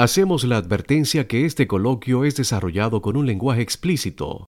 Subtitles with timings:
[0.00, 4.46] Hacemos la advertencia que este coloquio es desarrollado con un lenguaje explícito.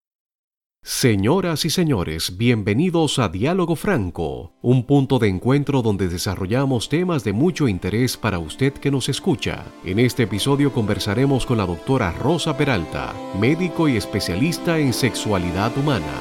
[0.82, 7.34] Señoras y señores, bienvenidos a Diálogo Franco, un punto de encuentro donde desarrollamos temas de
[7.34, 9.66] mucho interés para usted que nos escucha.
[9.84, 16.16] En este episodio conversaremos con la doctora Rosa Peralta, médico y especialista en sexualidad humana.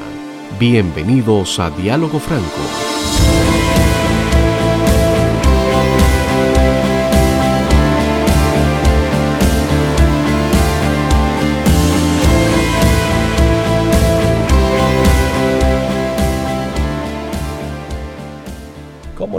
[0.59, 3.61] Bienvenidos a Diálogo Franco.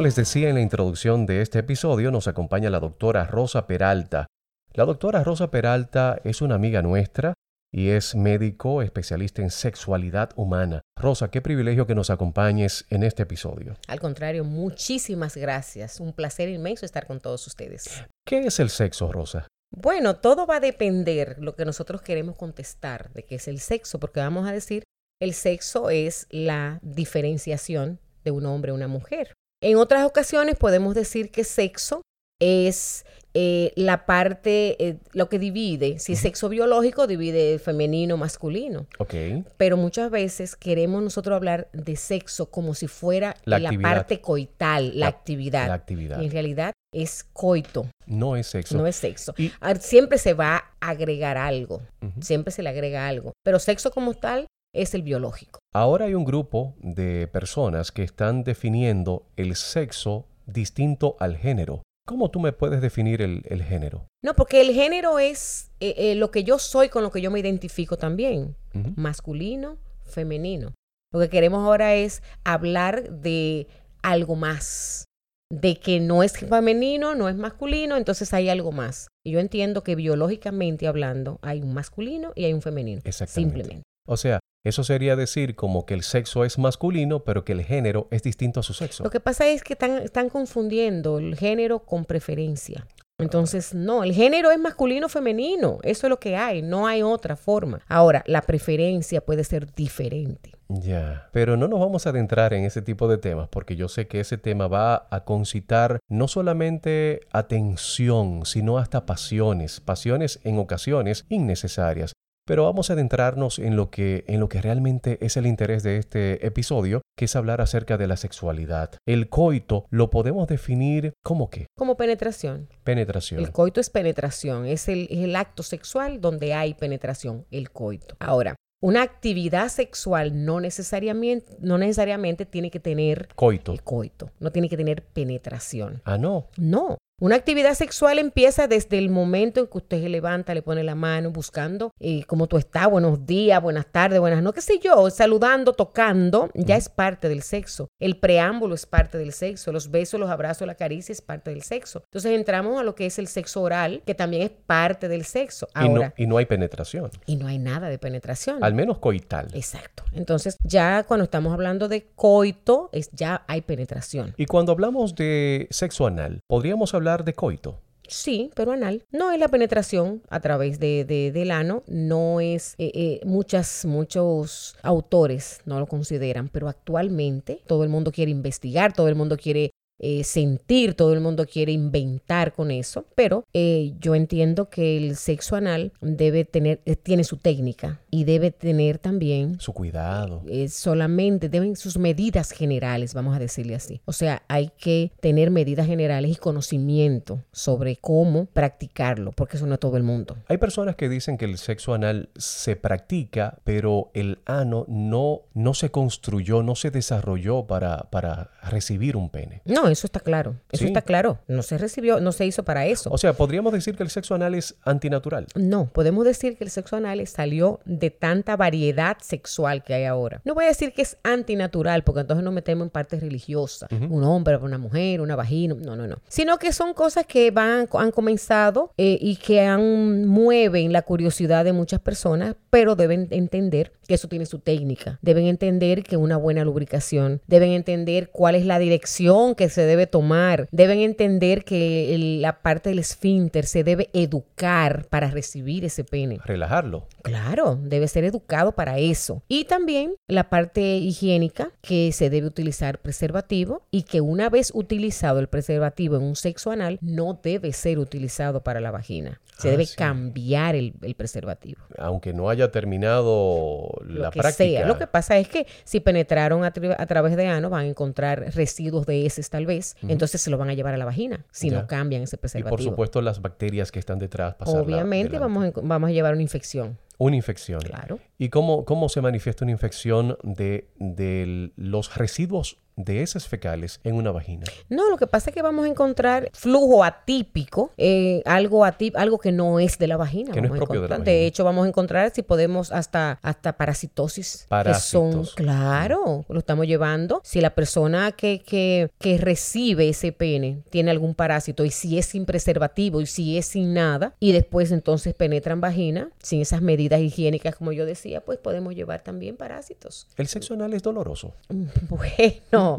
[0.03, 4.27] Les decía en la introducción de este episodio, nos acompaña la doctora Rosa Peralta.
[4.73, 7.35] La doctora Rosa Peralta es una amiga nuestra
[7.73, 10.83] y es médico especialista en sexualidad humana.
[10.97, 13.77] Rosa, qué privilegio que nos acompañes en este episodio.
[13.87, 16.01] Al contrario, muchísimas gracias.
[16.01, 18.05] Un placer inmenso estar con todos ustedes.
[18.27, 19.47] ¿Qué es el sexo, Rosa?
[19.71, 24.01] Bueno, todo va a depender lo que nosotros queremos contestar de qué es el sexo,
[24.01, 24.83] porque vamos a decir,
[25.21, 29.35] el sexo es la diferenciación de un hombre a una mujer.
[29.63, 32.03] En otras ocasiones podemos decir que sexo
[32.41, 38.89] es eh, la parte, eh, lo que divide, si es sexo biológico, divide femenino, masculino.
[38.99, 39.15] Ok.
[39.57, 45.07] Pero muchas veces queremos nosotros hablar de sexo como si fuera la, parte coital, la,
[45.07, 45.69] actividad.
[45.69, 46.21] La actividad.
[46.21, 47.87] Y en realidad es coito.
[48.05, 48.77] No es sexo.
[48.77, 49.33] No es sexo.
[49.79, 51.83] Siempre se va a agregar algo.
[52.21, 53.33] Siempre se le agrega algo.
[53.45, 55.61] Pero sexo como tal es el biológico.
[55.75, 61.83] Ahora hay un grupo de personas que están definiendo el sexo distinto al género.
[62.07, 64.07] ¿Cómo tú me puedes definir el, género?
[64.25, 67.31] No, porque el género es eh, eh, lo que yo soy con lo que yo
[67.31, 68.57] me identifico también.
[68.97, 70.75] Masculino, femenino.
[71.13, 73.69] Lo que queremos ahora es hablar de
[74.03, 75.05] algo más.
[75.51, 79.09] De que no es femenino, no es masculino, entonces hay algo más.
[79.25, 83.03] Y yo entiendo que biológicamente hablando hay un masculino y hay un femenino.
[83.11, 83.83] Simplemente.
[84.07, 88.09] O sea, eso sería decir como que el sexo es masculino, pero que el género
[88.11, 89.05] es distinto a su sexo.
[89.05, 92.87] Lo que pasa es que están, están confundiendo el género con preferencia.
[93.19, 97.37] Entonces, no, el género es masculino femenino, eso es lo que hay, no hay otra
[97.37, 97.81] forma.
[97.87, 100.53] Ahora, la preferencia puede ser diferente.
[100.69, 104.09] Ya, pero no nos vamos a adentrar en ese tipo de temas porque yo sé
[104.09, 111.27] que ese tema va a concitar no solamente atención, sino hasta pasiones, pasiones en ocasiones
[111.29, 112.13] innecesarias.
[112.45, 115.99] Pero vamos a adentrarnos en lo que en lo que realmente es el interés de
[115.99, 118.91] este episodio, que es hablar acerca de la sexualidad.
[119.07, 121.67] El coito lo podemos definir como qué?
[121.77, 122.69] Como penetración.
[122.83, 123.41] Penetración.
[123.41, 128.17] El coito es penetración, es el, el acto sexual donde hay penetración, el coito.
[128.19, 133.73] Ahora, una actividad sexual no necesariamente, no necesariamente tiene que tener coito.
[133.73, 136.03] El coito, no tiene que tener penetración.
[136.05, 136.49] Ah, no.
[136.57, 140.83] No, una actividad sexual empieza desde el momento en que usted se levanta, le pone
[140.83, 144.81] la mano buscando eh, cómo tú estás, buenos días, buenas tardes, buenas no, qué sé
[144.83, 147.87] yo, saludando, tocando, ya es parte del sexo.
[148.01, 151.63] El preámbulo es parte del sexo, los besos, los abrazos, la caricia es parte del
[151.63, 152.03] sexo.
[152.07, 155.69] Entonces entramos a lo que es el sexo oral, que también es parte del sexo.
[155.75, 157.09] Ahora, y, no, hay penetración.
[157.27, 158.65] Y no hay nada de penetración.
[158.65, 159.47] Al menos coital.
[159.55, 160.03] Exacto.
[160.11, 164.35] Entonces ya cuando estamos hablando de coito, es, ya hay penetración.
[164.37, 167.81] Y cuando hablamos de sexo anal, podríamos hablar de coito?
[168.09, 169.05] Sí, pero anal.
[169.11, 174.77] No es la penetración a través de, del ano, no es, eh, eh, muchas, muchos
[174.83, 179.71] autores no lo consideran, pero actualmente todo el mundo quiere investigar, todo el mundo quiere
[180.05, 185.15] eh, sentir, todo el mundo quiere inventar con eso, pero eh, yo entiendo que el
[185.15, 190.43] sexo anal debe tener, eh, tiene su técnica y debe tener también su cuidado.
[190.69, 194.01] solamente deben sus medidas generales, vamos a decirle así.
[194.05, 199.75] O sea, hay que tener medidas generales y conocimiento sobre cómo practicarlo, porque eso no
[199.75, 200.37] es todo el mundo.
[200.49, 205.75] Hay personas que dicen que el sexo anal se practica, pero el ano no, no
[205.75, 209.63] se construyó, no se desarrolló para, para recibir un pene.
[209.65, 210.57] No, eso está claro.
[210.71, 211.39] Eso está claro.
[211.49, 213.11] No se recibió, no se hizo para eso.
[213.13, 215.47] O sea, ¿podríamos decir que el sexo anal es antinatural?
[215.55, 220.41] No, podemos decir que el sexo anal salió de tanta variedad sexual que hay ahora.
[220.45, 223.89] No voy a decir que es antinatural, porque entonces nos metemos en partes religiosas.
[223.93, 225.75] Un hombre, una mujer, una vagina.
[225.75, 226.19] No, no, no.
[226.29, 231.65] Sino que son cosas que van, han comenzado eh, y que han, mueven la curiosidad
[231.65, 235.19] de muchas personas, pero deben entender que eso tiene su técnica.
[235.23, 240.07] Deben entender que una buena lubricación, deben entender cuál es la dirección que se debe
[240.07, 240.69] tomar.
[240.71, 246.39] Deben entender que la parte del esfínter se debe educar para recibir ese pene.
[246.45, 247.09] Relajarlo.
[247.23, 249.43] Claro, debe ser educado para eso.
[249.49, 255.39] Y también la parte higiénica, que se debe utilizar preservativo y que una vez utilizado
[255.41, 259.41] el preservativo en un sexo anal, no debe ser utilizado para la vagina.
[259.59, 259.95] Se Ah, debe sí.
[259.97, 261.81] cambiar el, el preservativo.
[261.99, 264.65] Aunque no haya terminado Lo la que práctica.
[264.81, 264.87] sea.
[264.87, 269.07] Lo que pasa es que si penetraron a, través de ano, van a encontrar residuos
[269.07, 271.81] de heces tal vez, entonces se lo van a llevar a la vagina si Ya.
[271.83, 272.71] no cambian ese y preservativo.
[272.77, 275.39] por supuesto las bacterias que están detrás Obviamente delante.
[275.39, 276.99] vamos a, vamos a llevar una infección.
[277.19, 277.81] Una infección.
[277.81, 278.19] Claro.
[278.39, 284.17] ¿Y cómo, cómo se manifiesta una infección de, de los residuos de heces fecales en
[284.17, 284.65] una vagina?
[284.91, 289.39] No, lo que pasa es que vamos a encontrar flujo atípico, eh, algo atí- algo
[289.39, 290.53] que no es de la vagina.
[290.53, 291.37] Que no es propio de la vagina.
[291.37, 294.67] hecho, vamos a encontrar si podemos hasta, hasta parasitosis.
[294.85, 295.55] Que son, Parásitos.
[295.55, 297.41] claro, lo estamos llevando.
[297.45, 302.27] Si la persona que, que, que recibe ese pene tiene algún parásito y si es
[302.27, 307.02] sin preservativo y si es sin nada y después entonces penetran vagina sin esas medidas
[307.11, 310.27] higiénicas como yo decía, pues podemos llevar también parásitos.
[310.37, 311.55] ¿El sexo anal es doloroso?
[312.09, 312.99] Bueno,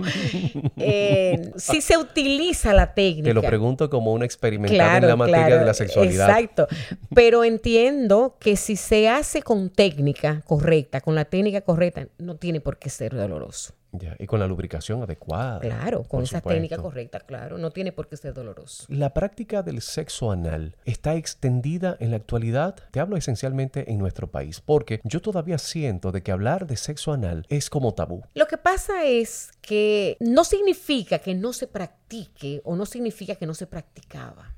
[0.77, 3.29] eh, si se utiliza la técnica.
[3.29, 6.29] Te lo pregunto como una experimentada en la materia de la sexualidad.
[6.29, 6.67] Exacto.
[7.13, 12.59] Pero entiendo que si se hace con técnica correcta, con la técnica correcta, no tiene
[12.59, 13.73] por qué ser doloroso.
[13.93, 15.59] Ya, Y con la lubricación adecuada.
[15.59, 16.49] Claro, con esa supuesto.
[16.49, 18.85] técnica correcta, claro, no tiene por qué ser doloroso.
[18.89, 24.31] La práctica del sexo anal está extendida en la actualidad, te hablo esencialmente en nuestro
[24.31, 28.23] país, porque yo todavía siento de que hablar de sexo anal es como tabú.
[28.33, 33.45] Lo que pasa es que no significa que no se practique o no significa que
[33.45, 34.55] no se practicaba.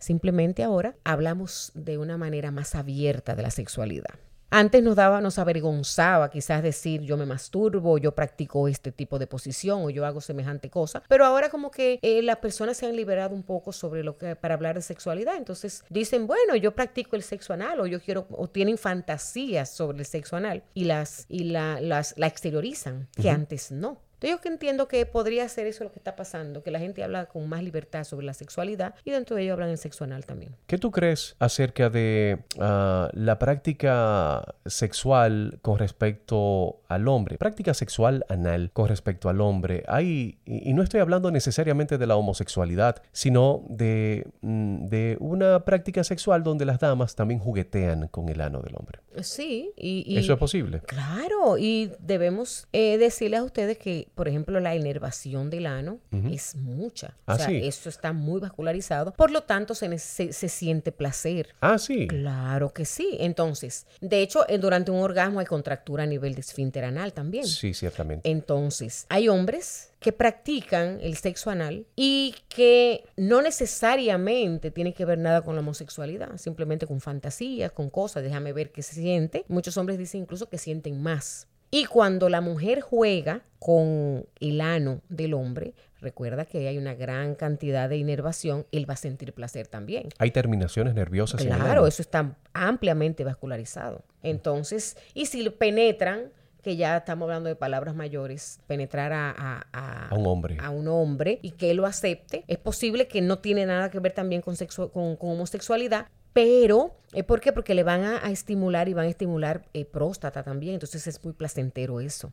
[0.00, 4.18] Simplemente ahora hablamos de una manera más abierta de la sexualidad.
[4.54, 9.26] Antes nos daba, nos avergonzaba quizás decir yo me masturbo, yo practico este tipo de
[9.26, 12.94] posición o yo hago semejante cosa, pero ahora como que eh, las personas se han
[12.94, 17.16] liberado un poco sobre lo que para hablar de sexualidad, entonces dicen bueno yo practico
[17.16, 21.24] el sexo anal o yo quiero o tienen fantasías sobre el sexo anal y las
[21.30, 24.11] y la, las la exteriorizan que antes no.
[24.22, 27.02] Entonces, yo que entiendo que podría ser eso lo que está pasando, que la gente
[27.02, 30.24] habla con más libertad sobre la sexualidad y dentro de ello hablan en sexo anal
[30.26, 30.54] también.
[30.68, 37.36] ¿Qué tú crees acerca de ah, la práctica sexual con respecto al hombre?
[37.36, 39.82] Práctica sexual anal con respecto al hombre.
[39.88, 45.64] Hay, y, y no estoy hablando necesariamente de la homosexualidad, sino de, mm, de una
[45.64, 49.00] práctica sexual donde las damas también juguetean con el ano del hombre.
[49.22, 50.80] Sí, y, y- ¿Eso es posible?
[50.86, 56.00] Claro, y debemos eh, decirles a ustedes que, por ejemplo, la inervación del ano
[56.30, 57.16] es mucha.
[57.26, 57.60] Ah, o sea, sí.
[57.62, 59.12] eso está muy vascularizado.
[59.12, 61.54] Por lo tanto, se, se siente placer.
[61.60, 62.06] Ah, sí.
[62.08, 63.16] Claro que sí.
[63.20, 67.46] Entonces, de hecho, eh, durante un orgasmo hay contractura a nivel de esfínter anal también.
[67.46, 68.30] Sí, ciertamente.
[68.30, 75.18] Entonces, hay hombres que practican el sexo anal y que no necesariamente tiene que ver
[75.18, 79.44] nada con la homosexualidad, simplemente con fantasías, con cosas, déjame ver qué se siente.
[79.48, 81.46] Muchos hombres dicen incluso que sienten más.
[81.74, 85.72] Y cuando la mujer juega con el ano del hombre,
[86.02, 90.10] recuerda que hay una gran cantidad de inervación, él va a sentir placer también.
[90.18, 94.02] Hay terminaciones nerviosas en el Claro, eso está ampliamente vascularizado.
[94.22, 96.30] Entonces, y si penetran,
[96.62, 100.58] que ya estamos hablando de palabras mayores, penetrar a, a- a- A un hombre.
[100.60, 103.98] a un hombre y que él lo acepte, es posible que no tiene nada que
[103.98, 104.54] ver también con,
[104.92, 107.52] con, con homosexualidad, pero ¿eh, ¿por qué?
[107.52, 111.22] Porque le van a, a estimular y van a estimular eh, próstata también, entonces es
[111.24, 112.32] muy placentero eso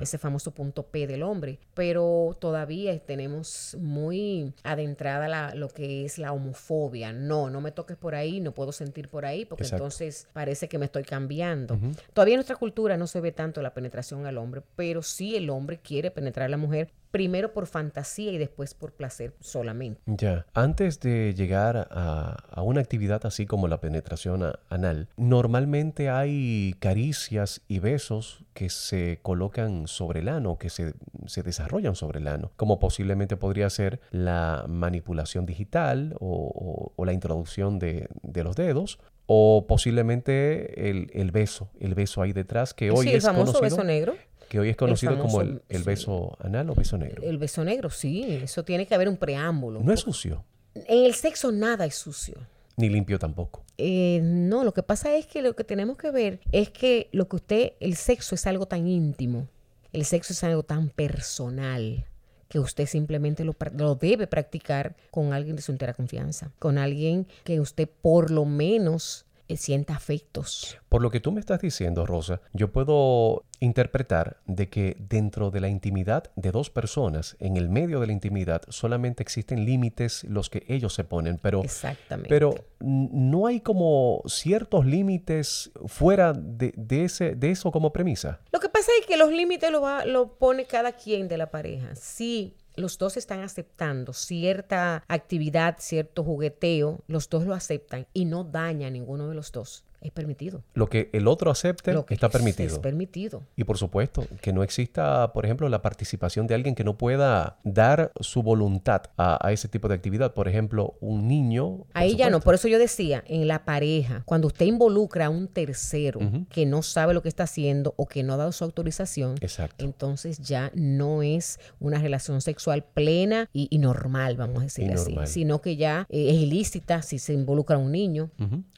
[0.00, 6.18] ese famoso punto P del hombre, pero todavía tenemos muy adentrada la- lo que es
[6.18, 7.12] la homofobia.
[7.12, 9.84] No, no me toques por ahí, no puedo sentir por ahí, porque Exacto.
[9.84, 11.78] entonces parece que me estoy cambiando.
[12.12, 15.48] Todavía en nuestra cultura no se ve tanto la penetración al hombre, pero sí el
[15.48, 20.00] hombre quiere penetrar a la mujer, primero por fantasía y después por placer solamente.
[20.06, 26.08] Ya, antes de llegar a, a una actividad así como la penetración a- anal, normalmente
[26.10, 30.94] hay caricias y besos que se colocan sobre el ano, que se,
[31.26, 37.04] se desarrollan sobre el ano, como posiblemente podría ser la manipulación digital o, o- o
[37.04, 38.98] la introducción de, de los dedos.
[39.26, 43.52] O posiblemente el, el beso, el beso ahí detrás, que hoy sí, el es famoso
[43.52, 44.14] conocido, beso negro.
[44.52, 45.84] Que hoy es conocido como famoso- el, el sí.
[45.84, 47.22] beso anal o beso negro.
[47.22, 49.80] El beso negro, sí, eso tiene que haber un preámbulo.
[49.80, 50.44] No es sucio,
[50.74, 52.34] En el sexo nada es sucio.
[52.76, 53.64] ni limpio tampoco.
[53.78, 57.28] Eh, no, lo que pasa es que lo que tenemos que ver es que lo
[57.30, 59.48] que usted, el sexo es algo tan íntimo,
[59.94, 62.04] el sexo es algo tan personal
[62.48, 67.26] que usted simplemente lo, lo debe practicar con alguien de su entera confianza, con alguien
[67.44, 69.24] que usted por lo menos
[69.56, 70.78] sienta afectos.
[70.88, 75.60] Por lo que tú me estás diciendo, Rosa, yo puedo interpretar de que dentro de
[75.60, 80.50] la intimidad de dos personas, en el medio de la intimidad, solamente existen límites los
[80.50, 82.28] que ellos se ponen, pero, Exactamente.
[82.28, 88.40] pero no hay como ciertos límites fuera de, de, ese, de eso como premisa.
[88.52, 91.50] Lo que pasa es que los límites lo, va, lo pone cada quien de la
[91.50, 91.94] pareja.
[91.94, 98.44] Sí los dos están aceptando cierta actividad, cierto jugueteo, los dos lo aceptan y no
[98.44, 100.62] daña a ninguno de los dos es permitido.
[100.74, 102.68] Lo que el otro acepte Lo que está permitido.
[102.74, 103.42] Es permitido.
[103.56, 107.58] Y por supuesto, que no exista, por ejemplo, la participación de alguien que no pueda
[107.64, 110.34] dar su voluntad a, a ese tipo de actividad.
[110.34, 111.84] Por ejemplo, un niño.
[111.94, 115.48] Ahí ya no, por eso yo decía, en la pareja, cuando usted involucra a un
[115.48, 119.36] tercero que no sabe lo que está haciendo o que no ha dado su autorización,
[119.40, 119.84] Exacto.
[119.84, 125.10] entonces ya no es una relación sexual plena y, y normal, vamos a decir así,
[125.10, 125.26] normal.
[125.28, 128.30] sino que ya eh, es ilícita si se involucra a un niño.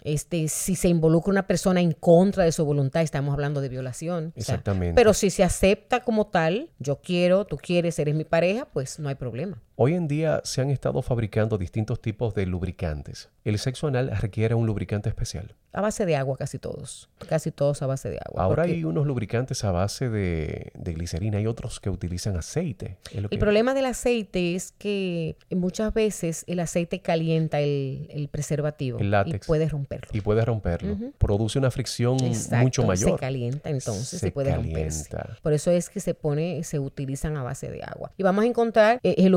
[0.03, 4.27] Este, si se involucra una persona en contra de su voluntad, estamos hablando de violación.
[4.37, 4.95] o sea, Exactamente.
[4.95, 9.09] pero si se acepta como tal, yo quiero, tú quieres, eres mi pareja, pues no
[9.09, 9.63] hay problema.
[9.77, 13.29] Hoy en día se han estado fabricando distintos tipos de lubricantes.
[13.45, 15.55] El sexo anal requiere un lubricante especial.
[15.73, 18.45] A base de agua casi todos, casi todos a base de agua.
[18.45, 22.97] Ahora porque hay unos lubricantes a base de, de glicerina y otros que utilizan aceite.
[23.13, 28.07] Es lo que- El problema del aceite es que muchas veces el aceite calienta el,
[28.11, 29.45] el preservativo El látex.
[29.45, 30.09] y puede romperlo.
[30.13, 30.97] y puede romperlo.
[31.19, 33.11] Produce una fricción Exacto, mucho mayor.
[33.11, 35.09] Se calienta entonces Se y puede romperse.
[35.11, 35.41] calienta.
[35.43, 38.13] Por eso es que se pone, se utilizan a base de agua.
[38.17, 39.29] Y vamos a encontrar eh, eh,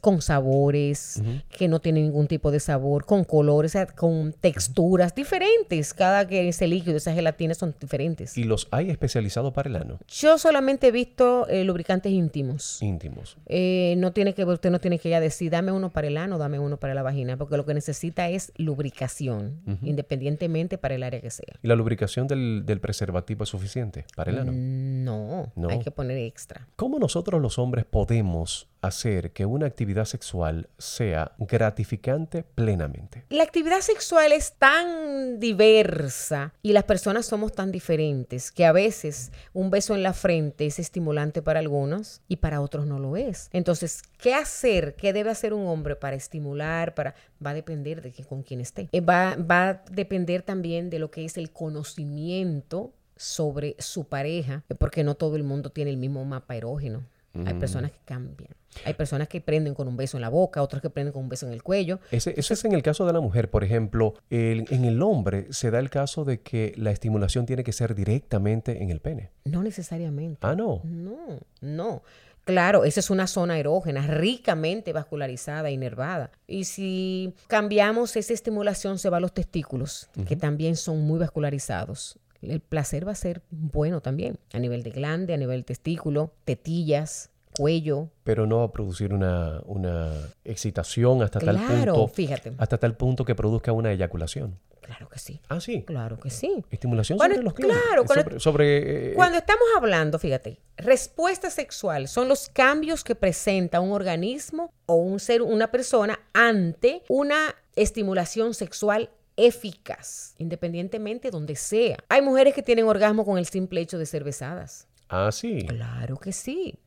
[0.00, 5.94] con sabores, que no tienen ningún tipo de sabor, con colores, con texturas diferentes.
[5.94, 8.36] Cada que ese líquido, esas gelatinas son diferentes.
[8.36, 12.82] Y los hay especializados para el ano, Yo solamente he visto eh, lubricantes íntimos.
[12.82, 13.36] íntimos.
[13.46, 16.38] Eh, no tiene que usted no tiene que ya decir dame uno para el ano,
[16.38, 21.20] dame uno para la vagina, porque lo que necesita es lubricación, independientemente para el área
[21.20, 21.54] que sea.
[21.62, 24.52] ¿Y la lubricación del, del preservativo es suficiente para el ano?
[24.52, 25.68] Mm, No, No.
[25.70, 26.68] hay que poner extra.
[26.76, 33.24] ¿Cómo nosotros los hombres podemos hacer que una actividad sexual sea gratificante plenamente?
[33.30, 39.32] La actividad sexual es tan diversa y las personas somos tan diferentes que a veces
[39.52, 43.48] un beso en la frente es estimulante para algunos y para otros no lo es.
[43.52, 44.94] Entonces, ¿qué hacer?
[44.96, 46.94] ¿Qué debe hacer un hombre para estimular?
[46.94, 47.14] Para
[47.44, 48.88] va a depender de quién- con quién esté.
[48.92, 54.62] Eh, Va, va a depender también de lo que es el conocimiento sobre su pareja,
[54.68, 57.04] eh, porque no todo el mundo tiene el mismo mapa erógeno.
[57.44, 58.50] Hay personas que cambian.
[58.84, 61.28] Hay personas que prenden con un beso en la boca, otras que prenden con un
[61.28, 61.98] beso en el cuello.
[62.10, 64.14] Ese, eso es en el caso de la mujer, por ejemplo.
[64.30, 67.94] el- en el hombre se da el caso de que la estimulación tiene que ser
[67.94, 69.30] directamente en el pene.
[69.44, 70.38] No necesariamente.
[70.46, 70.80] Ah, no.
[70.84, 72.02] No, no.
[72.44, 76.30] Claro, esa es una zona erógena, ricamente vascularizada y nervada.
[76.46, 82.18] Y si cambiamos esa estimulación, se va a los testículos, que también son muy vascularizados.
[82.42, 87.30] El placer va a ser bueno también, a nivel de glande, a nivel testículo, tetillas,
[87.56, 88.10] cuello.
[88.24, 90.12] Pero no va a producir una, una
[90.44, 92.08] excitación hasta tal punto.
[92.08, 92.52] fíjate.
[92.58, 94.58] Hasta tal punto que produzca una eyaculación.
[94.82, 95.82] Claro que sí, Ah, sí.
[95.82, 96.64] claro que sí.
[96.70, 97.82] Estimulación sobre los clítoris.
[97.82, 103.16] claro, cuando- Sobre, sobre, eh, Cuando estamos hablando, fíjate, respuesta sexual son los cambios que
[103.16, 111.56] presenta un organismo o un ser, una persona ante una estimulación sexual eficaz, independientemente donde
[111.56, 111.98] sea.
[112.08, 114.86] Hay mujeres que tienen orgasmo con el simple hecho de ser besadas.
[115.08, 115.64] Ah, sí.
[115.68, 116.78] Claro que sí.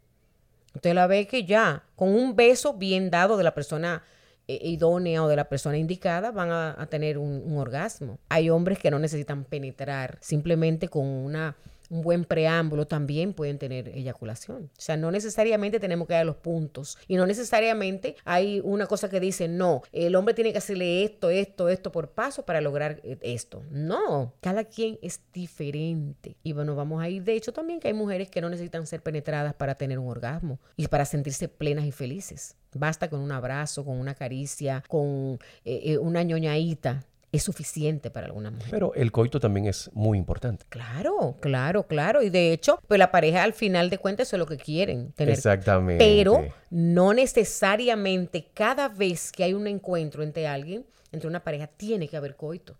[0.75, 4.03] Usted la ve que ya, con un beso bien dado de la persona
[4.47, 8.19] eh, idónea o de la persona indicada, van a, a tener un, un orgasmo.
[8.29, 11.55] Hay hombres que no necesitan penetrar, simplemente con una,
[11.89, 14.69] un buen preámbulo también pueden tener eyaculación.
[14.77, 16.97] O sea, no necesariamente tenemos que dar los puntos.
[17.07, 21.29] Y no necesariamente hay una cosa que dice, no, el hombre tiene que hacerle esto,
[21.29, 23.63] esto, esto por paso para lograr eh, esto.
[23.71, 26.37] No, cada quien es diferente.
[26.43, 27.23] Y bueno, vamos a ir.
[27.23, 30.59] De hecho, también que hay mujeres que no necesitan ser penetradas para tener un orgasmo
[30.77, 32.55] y para sentirse plenas y felices.
[32.73, 37.03] Basta con un abrazo, con una caricia, con eh, eh, una ñoñadita.
[37.31, 38.69] Es suficiente para alguna mujer.
[38.71, 40.65] Pero el coito también es muy importante.
[40.69, 42.23] Claro, claro, claro.
[42.23, 45.11] Y de hecho, pues la pareja al final de cuentas eso es lo que quieren,
[45.13, 46.03] tener Exactamente.
[46.03, 52.07] pero no necesariamente cada vez que hay un encuentro entre alguien, entre una pareja, tiene
[52.07, 52.77] que haber coito.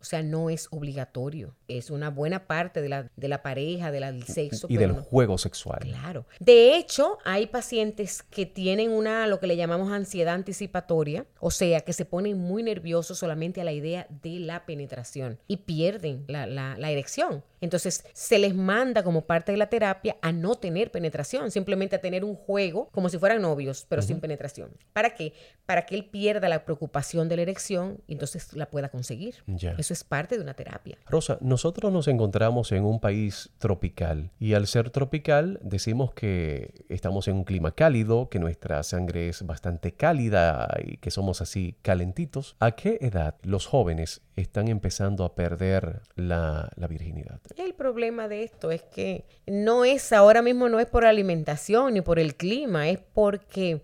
[0.00, 1.54] O sea, no es obligatorio.
[1.68, 4.66] Es una buena parte de la, de la pareja, de la- del sexo.
[4.70, 5.80] y del no- juego sexual.
[5.82, 6.26] Claro.
[6.40, 11.82] De hecho, hay pacientes que tienen una, lo que le llamamos ansiedad anticipatoria, o sea,
[11.82, 16.46] que se ponen muy nerviosos solamente a la idea de la penetración y pierden la,
[16.46, 17.44] la- la erección.
[17.60, 22.00] Entonces, se les manda como parte de la terapia a no tener penetración, simplemente a
[22.00, 24.70] tener un juego como si fueran novios, pero sin penetración.
[24.92, 25.32] ¿Para qué?
[25.66, 29.34] Para que él pierda la preocupación de la erección y entonces la pueda conseguir.
[29.48, 29.72] Ya.
[29.76, 30.98] Eso es parte de una terapia.
[31.10, 37.26] Rosa, nosotros nos encontramos en un país tropical y al ser tropical decimos que estamos
[37.26, 42.54] en un clima cálido, que nuestra sangre es bastante cálida y que somos así calentitos.
[42.60, 47.40] ¿A qué edad los jóvenes están empezando a perder la, virginidad?
[47.56, 52.02] El problema de esto es que no es, ahora mismo no es por alimentación ni
[52.02, 53.82] por el clima, es porque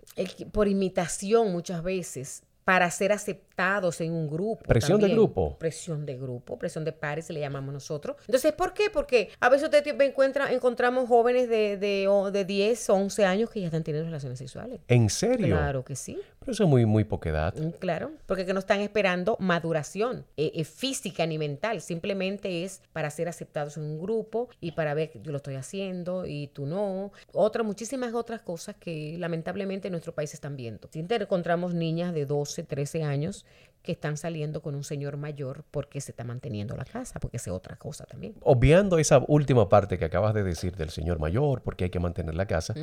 [0.53, 3.11] por imitación muchas veces para ser
[3.55, 4.65] aceptados en un grupo.
[4.65, 5.57] Presión de grupo.
[5.57, 8.17] Presión de grupo, presión de pares, le llamamos nosotros.
[8.27, 8.89] Entonces, ¿por qué?
[8.91, 13.61] Porque a veces usted encuentra, encontramos jóvenes de, de, de 10 o 11 años que
[13.61, 14.81] ya están teniendo relaciones sexuales.
[14.87, 15.55] ¿En serio?
[15.55, 16.19] Claro que sí.
[16.39, 17.55] Pero eso es muy, muy poca edad.
[17.55, 21.81] Mm, claro, porque que no están esperando maduración eh, eh, física ni mental.
[21.81, 25.55] Simplemente es para ser aceptados en un grupo y para ver que yo lo estoy
[25.55, 27.11] haciendo y tú no.
[27.31, 30.89] Otras, muchísimas otras cosas que lamentablemente en nuestro país están viendo.
[30.91, 33.44] Si encontramos niñas de 12 13 años
[33.85, 37.47] que están saliendo con un señor mayor porque se está manteniendo la casa, porque es
[37.47, 38.35] otra cosa también.
[38.41, 42.35] Obviando esa última parte que acabas de decir del señor mayor, porque hay que mantener
[42.35, 42.73] la casa,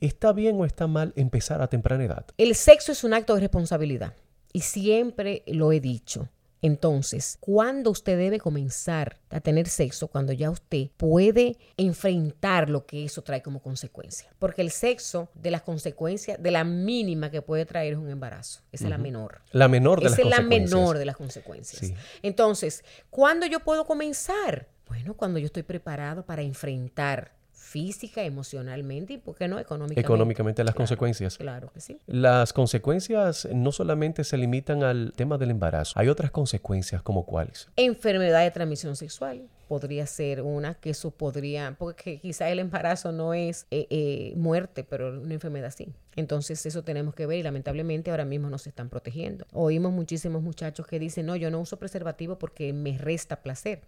[0.00, 2.26] ¿está bien o está mal empezar a temprana edad?
[2.36, 4.14] El sexo es un acto de responsabilidad
[4.52, 6.28] y siempre lo he dicho.
[6.60, 10.08] Entonces, ¿cuándo usted debe comenzar a tener sexo?
[10.08, 14.30] Cuando ya usted puede enfrentar lo que eso trae como consecuencia.
[14.38, 18.62] Porque el sexo, de las consecuencias, de la mínima que puede traer es un embarazo.
[18.72, 19.42] Esa es la menor.
[19.52, 20.32] La menor de las consecuencias.
[20.32, 21.92] Esa es la menor de las consecuencias.
[22.22, 24.68] Entonces, ¿cuándo yo puedo comenzar?
[24.86, 30.00] Bueno, cuando yo estoy preparado para enfrentar física, emocionalmente y, ¿por qué no, económicamente?
[30.00, 31.36] Económicamente las consecuencias.
[31.36, 32.00] Claro que sí.
[32.06, 37.68] Las consecuencias no solamente se limitan al tema del embarazo, hay otras consecuencias como cuáles.
[37.76, 43.34] Enfermedad de transmisión sexual podría ser una que eso podría, porque quizá el embarazo no
[43.34, 45.92] es eh, eh, muerte, pero una enfermedad sí.
[46.18, 49.46] Entonces eso tenemos que ver y lamentablemente ahora mismo no se están protegiendo.
[49.52, 53.82] Oímos muchísimos muchachos que dicen, no, yo no uso preservativo porque me resta placer.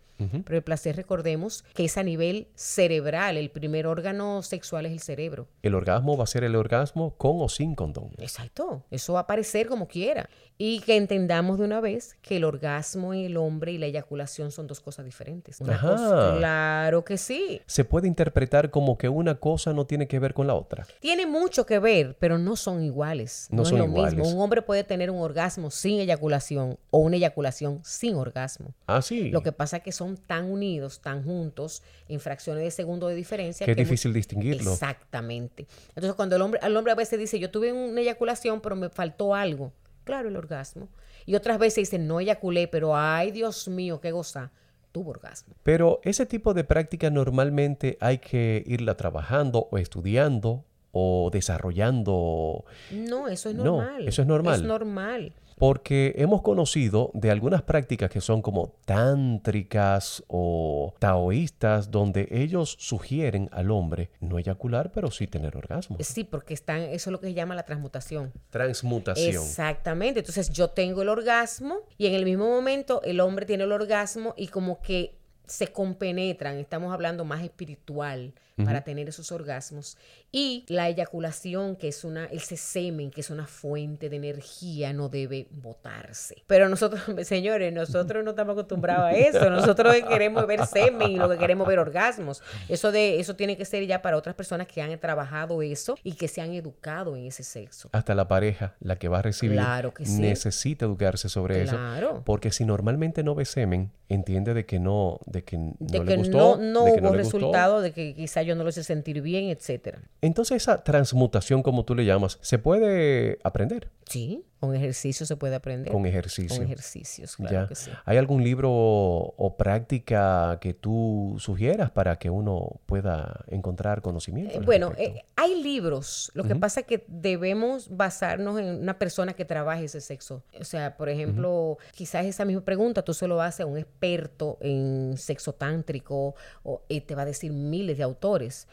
[0.44, 3.38] Pero el placer, recordemos que es a nivel cerebral.
[3.38, 5.48] El primer órgano sexual es el cerebro.
[5.62, 8.10] El orgasmo va a ser el orgasmo con o sin condón.
[8.18, 8.84] Exacto.
[8.90, 10.28] Eso va a aparecer como quiera.
[10.58, 14.52] Y que entendamos de una vez que el orgasmo en el hombre y la eyaculación
[14.52, 15.58] son dos cosas diferentes.
[15.78, 17.60] Claro que sí.
[17.66, 20.86] Se puede interpretar como que una cosa no tiene que ver con la otra.
[21.00, 23.48] Tiene mucho que ver, pero no son iguales.
[23.50, 24.28] No, son es lo mismo.
[24.28, 28.74] Un hombre puede tener un orgasmo sin eyaculación o una eyaculación sin orgasmo.
[28.86, 29.30] Ah, sí.
[29.30, 33.14] Lo que pasa es que son tan unidos, tan juntos, en fracciones de segundo de
[33.14, 33.64] diferencia.
[33.64, 34.72] Que, es difícil distinguirlo.
[34.72, 35.66] Exactamente.
[35.88, 38.88] Entonces, cuando el hombre, al hombre a veces dice, yo tuve una eyaculación, pero me
[38.88, 39.72] faltó algo
[40.10, 40.88] claro el orgasmo.
[41.26, 44.50] Y otras veces dicen, no eyaculé, pero ay Dios mío, qué goza,
[44.92, 45.54] tuvo orgasmo.
[45.62, 52.64] Pero ese tipo de práctica normalmente hay que irla trabajando o estudiando o desarrollando.
[52.90, 54.04] No, eso es normal.
[54.04, 54.60] No, eso es normal.
[54.60, 62.28] Es normal porque hemos conocido de algunas prácticas que son como tántricas o taoístas, donde
[62.30, 65.98] ellos sugieren al hombre no eyacular, pero sí tener orgasmo.
[66.00, 68.32] Sí, porque están, eso es lo que se llama la transmutación.
[68.48, 69.34] Transmutación.
[69.34, 70.20] Exactamente.
[70.20, 74.32] Entonces yo tengo el orgasmo y en el mismo momento el hombre tiene el orgasmo
[74.38, 78.32] y como que se compenetran, estamos hablando más espiritual
[78.64, 79.96] para tener esos orgasmos.
[80.32, 85.08] Y la eyaculación, que es una, ese semen, que es una fuente de energía, no
[85.08, 86.42] debe botarse.
[86.46, 89.50] Pero nosotros, señores, nosotros no estamos acostumbrados a eso.
[89.50, 92.42] Nosotros queremos ver semen y lo que queremos ver orgasmos.
[92.68, 96.12] Eso, de, eso tiene que ser ya para otras personas que han trabajado eso y
[96.12, 97.88] que se han educado en ese sexo.
[97.92, 99.60] Hasta la pareja, la que va a recibir,
[100.06, 101.78] necesita educarse sobre eso.
[102.24, 106.56] Porque si normalmente no ve semen, entiende de que no, de que no le gustó,
[106.56, 110.02] no, de que hubo resultado, de que quizá yo no lo hice sentir bien, etcétera.
[110.20, 113.90] Entonces esa transmutación, como tú le llamas, ¿se puede aprender?
[114.06, 115.90] Sí, con ejercicio se puede aprender.
[115.90, 116.54] Con ejercicio.
[116.54, 117.90] Con ejercicios, claro que sí.
[118.04, 124.60] ¿Hay algún libro o práctica que tú sugieras para que uno pueda encontrar conocimiento?
[124.60, 126.30] Eh, bueno, eh, hay libros.
[126.34, 130.44] Lo que pasa es que debemos basarnos en una persona que trabaje ese sexo.
[130.60, 134.58] O sea, por ejemplo, quizás esa misma pregunta tú se lo haces a un experto
[134.60, 138.68] en sexo tántrico o y te va a decir miles de autores.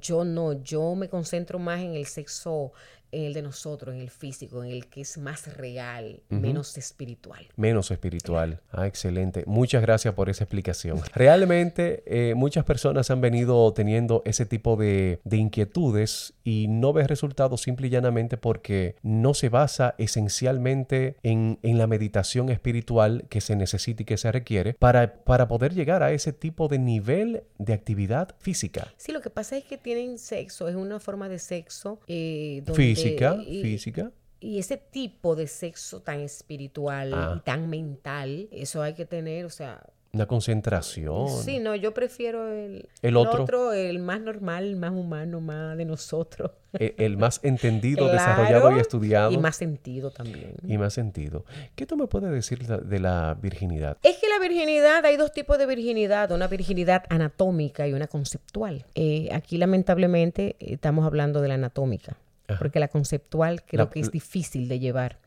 [0.00, 2.72] Yo no, yo me concentro más en el sexo
[3.12, 7.46] en el de nosotros, en el físico, en el que es más real, menos espiritual.
[7.56, 8.60] Menos espiritual.
[8.70, 9.44] Ah, excelente.
[9.46, 11.00] Muchas gracias por esa explicación.
[11.14, 17.62] Realmente eh, muchas personas han venido teniendo ese tipo de, inquietudes y no ves resultados
[17.62, 24.02] simple y llanamente porque no se basa esencialmente en, la meditación espiritual que se necesita
[24.02, 28.34] y que se requiere para, para poder llegar a ese tipo de nivel de actividad
[28.40, 28.92] física.
[28.96, 32.62] Sí, lo que pasa es que tienen sexo, es una forma de sexo eh,
[33.02, 34.10] Física, física.
[34.40, 37.34] y ese tipo de sexo tan espiritual Ah.
[37.36, 39.82] y tan mental, eso hay que tener, o sea,
[40.12, 41.28] Una concentración.
[41.28, 43.72] sí, no, yo prefiero el, El otro.
[43.74, 46.52] el más normal, más humano, más de nosotros.
[46.78, 49.32] E- El más entendido, Claro, desarrollado y estudiado.
[49.32, 50.54] Y más sentido también.
[50.66, 51.44] y más sentido.
[51.74, 53.98] ¿Qué tú me puedes decir de- de la virginidad?
[54.02, 58.86] Es que la virginidad, hay dos tipos de virginidad, una virginidad anatómica y una conceptual.
[58.94, 62.16] Eh, aquí lamentablemente eh, estamos hablando de la anatómica,
[62.48, 62.58] Ajá.
[62.58, 65.18] porque la conceptual creo La- que es difícil de llevar.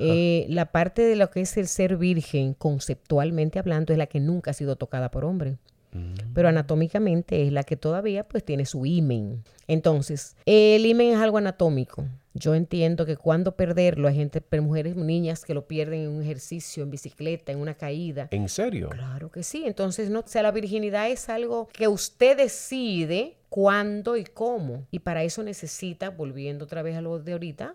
[0.00, 4.20] Eh, la parte de lo que es el ser virgen, conceptualmente hablando, es la que
[4.20, 5.58] nunca ha sido tocada por hombre.
[5.92, 6.14] Mm.
[6.34, 9.44] Pero anatómicamente es la que todavía pues tiene su imen.
[9.68, 12.04] Entonces, el imen es algo anatómico.
[12.34, 16.82] Yo entiendo que cuando perderlo, hay gente, mujeres, niñas que lo pierden en un ejercicio,
[16.82, 18.28] en bicicleta, en una caída.
[18.30, 18.90] ¿En serio?
[18.90, 19.62] Claro que sí.
[19.64, 24.86] Entonces, no, o sea, la virginidad es algo que usted decide cuándo y cómo.
[24.90, 27.74] Y para eso necesita, volviendo otra vez a lo de ahorita,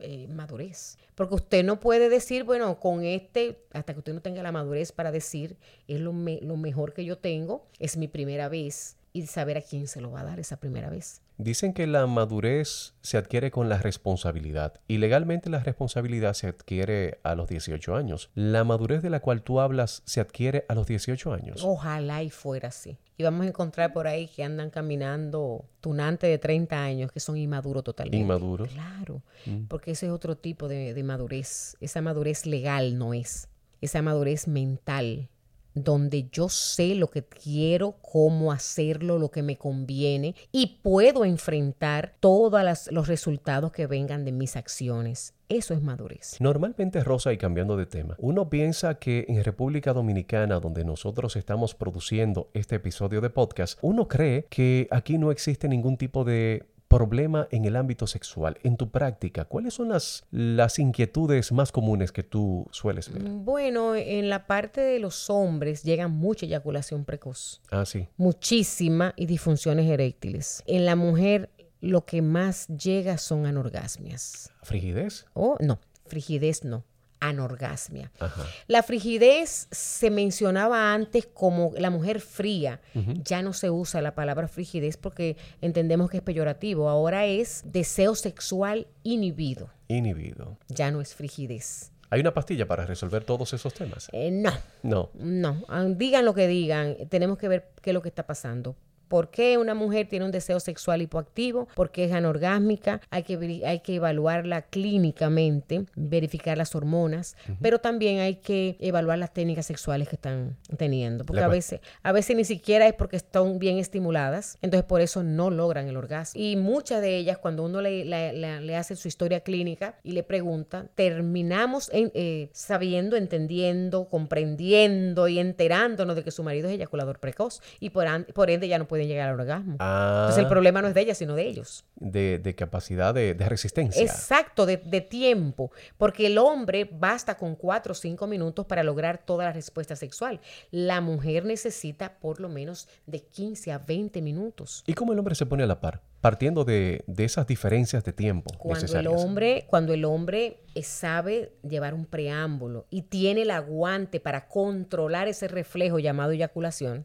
[0.00, 0.98] eh, madurez.
[1.14, 4.92] Porque usted no puede decir, bueno, con este, hasta que usted no tenga la madurez
[4.92, 5.56] para decir,
[5.88, 9.62] es lo, me- lo mejor que yo tengo, es mi primera vez, y saber a
[9.62, 11.22] quién se lo va a dar esa primera vez.
[11.38, 17.20] Dicen que la madurez se adquiere con la responsabilidad y legalmente la responsabilidad se adquiere
[17.22, 18.30] a los 18 años.
[18.34, 21.62] La madurez de la cual tú hablas se adquiere a los 18 años.
[21.64, 22.98] Ojalá y fuera así.
[23.16, 27.36] Y vamos a encontrar por ahí que andan caminando tunantes de 30 años que son
[27.36, 28.18] inmaduros totalmente.
[28.18, 28.68] Inmaduros.
[28.72, 29.66] Claro, Mm.
[29.68, 31.76] porque ese es otro tipo de, de madurez.
[31.80, 33.48] Esa madurez legal no es.
[33.80, 35.28] Esa madurez mental,
[35.74, 42.14] donde yo sé lo que quiero, cómo hacerlo, lo que me conviene y puedo enfrentar
[42.20, 45.34] todos los resultados que vengan de mis acciones.
[45.48, 46.36] Eso es madurez.
[46.40, 51.74] Normalmente, Rosa, y cambiando de tema, uno piensa que en República Dominicana, donde nosotros estamos
[51.74, 57.48] produciendo este episodio de podcast, uno cree que aquí no existe ningún tipo de problema
[57.50, 58.58] en el ámbito sexual.
[58.62, 63.22] En tu práctica, ¿cuáles son las, las inquietudes más comunes que tú sueles ver?
[63.22, 67.62] Bueno, en la parte de los hombres llega mucha eyaculación precoz.
[67.70, 68.08] Ah, sí.
[68.16, 70.62] muchísima y disfunciones eréctiles.
[70.66, 74.52] En la mujer lo que más llega son anorgasmias.
[74.62, 75.26] ¿Frigidez?
[75.34, 76.84] O no, frigidez no,
[77.28, 78.10] anorgasmia.
[78.18, 78.44] Ajá.
[78.66, 82.80] La frigidez se mencionaba antes como la mujer fría.
[83.24, 86.88] Ya no se usa la palabra frigidez porque entendemos que es peyorativo.
[86.88, 89.70] Ahora es deseo sexual inhibido.
[89.88, 90.58] Inhibido.
[90.68, 91.90] Ya no es frigidez.
[92.10, 94.08] ¿Hay una pastilla para resolver todos esos temas?
[94.12, 95.10] Eh, no, No.
[95.14, 98.76] No, ah, digan lo que digan, tenemos que ver qué es lo que está pasando.
[99.14, 101.68] ¿Por qué una mujer tiene un deseo sexual hipoactivo?
[101.76, 103.00] ¿Por qué es anorgásmica?
[103.10, 109.32] Hay que, hay que evaluarla clínicamente, verificar las hormonas, pero también hay que evaluar las
[109.32, 111.24] técnicas sexuales que están teniendo.
[111.24, 115.00] Porque La a veces, a veces ni siquiera es porque están bien estimuladas, entonces por
[115.00, 116.40] eso no logran el orgasmo.
[116.40, 121.88] Y muchas de ellas, cuando uno le, hace su historia clínica y le pregunta, terminamos
[121.92, 127.90] en- eh, sabiendo, entendiendo, comprendiendo y enterándonos de que su marido es eyaculador precoz y
[127.90, 129.76] por, por ende ya no llegar al orgasmo.
[129.78, 131.84] Ah, Entonces el problema no es de ella, sino de ellos.
[131.96, 134.02] de, de capacidad de, de resistencia.
[134.02, 135.70] Exacto, de, de tiempo.
[135.96, 140.40] Porque el hombre basta con cuatro o cinco minutos para lograr toda la respuesta sexual.
[140.70, 144.84] La mujer necesita por lo menos de 15 a 20 minutos.
[144.86, 146.00] ¿Y cómo el hombre se pone a la par?
[146.20, 151.92] Partiendo de, de esas diferencias de tiempo Cuando el hombre, cuando el hombre sabe llevar
[151.92, 157.04] un preámbulo y tiene el aguante para controlar ese reflejo llamado eyaculación.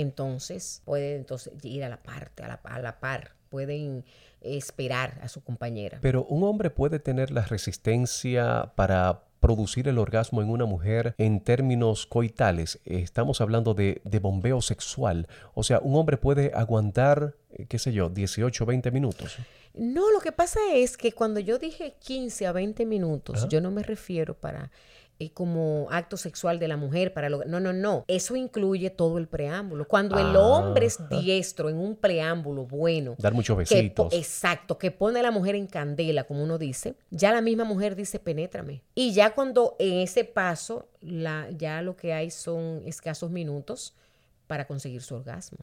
[0.00, 4.04] Entonces puede entonces ir a la parte, a la, a la par, pueden
[4.40, 5.98] esperar a su compañera.
[6.00, 11.40] Pero un hombre puede tener la resistencia para producir el orgasmo en una mujer en
[11.40, 12.80] términos coitales.
[12.84, 15.28] Estamos hablando de, de bombeo sexual.
[15.54, 19.36] O sea, un hombre puede aguantar, eh, qué sé yo, 18 o 20 minutos.
[19.74, 23.48] No, lo que pasa es que cuando yo dije 15 a 20 minutos, Ajá.
[23.48, 24.72] yo no me refiero para
[25.20, 29.18] eh, como acto sexual de la mujer para lo no no no eso incluye todo
[29.18, 34.12] el preámbulo cuando el hombre es diestro en un preámbulo bueno Dar muchos que besitos.
[34.12, 37.96] exacto, que pone a la mujer en candela, como uno dice, ya la misma mujer
[37.96, 38.82] dice, penétrame.
[38.94, 43.94] Y ya cuando en ese paso, la, ya lo que hay son escasos minutos
[44.46, 45.58] para conseguir su orgasmo.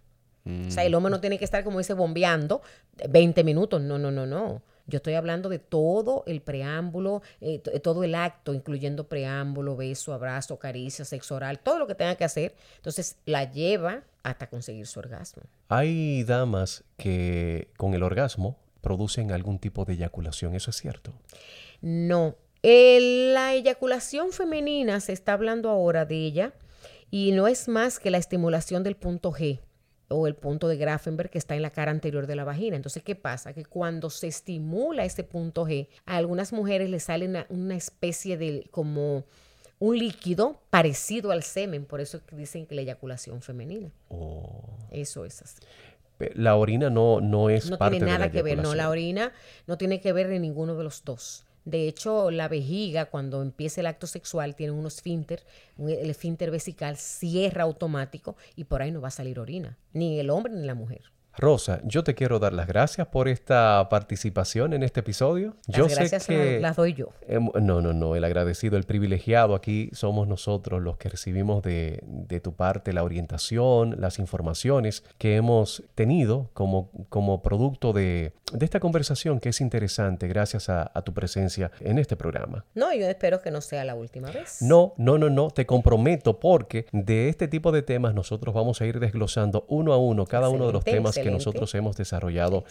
[0.68, 0.96] O sea, el Mm.
[0.96, 2.62] hombre no tiene que estar, como dice, bombeando
[3.10, 3.82] 20 minutos.
[3.82, 4.62] No, no, no, no.
[4.88, 10.14] Yo estoy hablando de todo el preámbulo, eh, t- todo el acto, incluyendo preámbulo, beso,
[10.14, 12.56] abrazo, caricia, sexo oral, todo lo que tenga que hacer.
[12.78, 15.44] Entonces, la lleva hasta conseguir su orgasmo.
[15.70, 20.54] Hay damas que con el orgasmo producen algún tipo de eyaculación.
[20.54, 21.14] ¿Eso es cierto?
[21.82, 22.36] No.
[22.62, 26.54] Eh, la eyaculación femenina, se está hablando ahora de ella,
[27.12, 29.60] y no es más que la estimulación del punto G.
[30.10, 32.76] o el punto de Grafenberg que está en la cara anterior de la vagina.
[32.76, 33.54] Entonces, ¿qué pasa?
[33.54, 38.68] Que cuando se estimula este punto G, a algunas mujeres les sale una, especie de
[38.72, 39.26] como
[39.80, 43.92] un líquido parecido al semen, por eso dicen que la eyaculación femenina.
[44.10, 44.64] Oh.
[44.92, 45.60] Eso es así.
[46.34, 49.34] La orina no, no es no tiene nada que ver, no, la orina
[49.68, 51.46] no tiene que ver en ninguno de los dos.
[51.66, 55.44] De hecho, la vejiga, cuando empieza el acto sexual, tiene un esfínter,
[55.80, 60.30] el esfínter vesical cierra automático y por ahí no va a salir orina, ni el
[60.30, 61.15] hombre ni la mujer.
[61.38, 65.56] Rosa, yo te quiero dar las gracias por esta participación en este episodio.
[65.68, 67.10] Las yo gracias sé que las doy yo.
[67.30, 72.02] no, no, no, el agradecido, el privilegiado aquí somos nosotros los que recibimos de,
[72.42, 79.40] tu parte la orientación, las informaciones que hemos tenido como, como producto de, esta conversación
[79.40, 82.66] que es interesante gracias a, tu presencia en este programa.
[82.74, 84.62] No, yo espero que no sea la última vez.
[84.62, 88.86] No, no, no, no, te comprometo porque de este tipo de temas nosotros vamos a
[88.86, 92.66] ir desglosando uno a uno cada uno de los temas que nosotros hemos desarrollado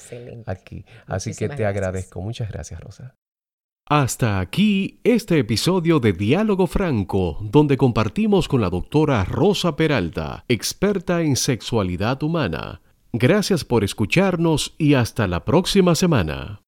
[0.47, 0.85] aquí.
[1.07, 2.21] Así que te agradezco.
[2.21, 3.17] Muchas gracias, Rosa.
[3.87, 11.21] Hasta aquí este episodio de Diálogo Franco, donde compartimos con la doctora Rosa Peralta, experta
[11.21, 12.81] en sexualidad humana.
[13.13, 16.64] Gracias por escucharnos y hasta la próxima semana.